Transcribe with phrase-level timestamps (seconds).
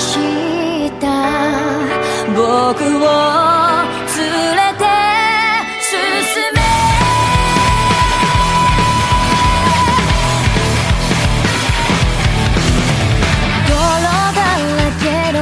[0.00, 0.18] し
[1.00, 1.06] た。
[2.34, 3.06] 僕を
[4.16, 4.20] 連
[4.54, 4.84] れて
[5.82, 5.92] 進
[6.54, 6.58] め。
[13.66, 13.72] 泥
[14.34, 14.40] だ
[15.00, 15.36] けの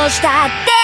[0.10, 0.75] したって